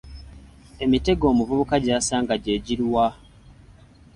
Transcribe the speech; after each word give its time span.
Emitego 0.83 1.23
omuvubuka 1.31 1.75
gy’asanga 1.83 2.33
gye 2.43 2.55
giluwa? 2.65 3.05